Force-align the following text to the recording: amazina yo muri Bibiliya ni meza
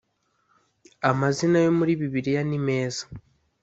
amazina 1.09 1.57
yo 1.65 1.71
muri 1.77 1.91
Bibiliya 1.99 2.41
ni 2.49 2.59
meza 2.67 3.03